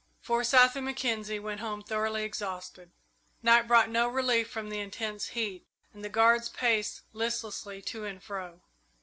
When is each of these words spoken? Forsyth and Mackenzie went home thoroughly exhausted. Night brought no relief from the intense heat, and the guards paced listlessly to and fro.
Forsyth 0.19 0.75
and 0.75 0.83
Mackenzie 0.87 1.37
went 1.37 1.59
home 1.59 1.83
thoroughly 1.83 2.23
exhausted. 2.23 2.89
Night 3.43 3.67
brought 3.67 3.87
no 3.87 4.07
relief 4.07 4.49
from 4.49 4.69
the 4.69 4.79
intense 4.79 5.27
heat, 5.27 5.67
and 5.93 6.03
the 6.03 6.09
guards 6.09 6.49
paced 6.49 7.01
listlessly 7.13 7.83
to 7.83 8.05
and 8.05 8.23
fro. 8.23 8.61